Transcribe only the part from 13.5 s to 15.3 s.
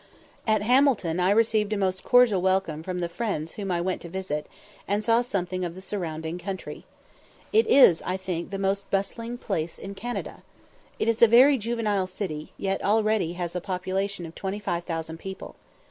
a population of twenty five thousand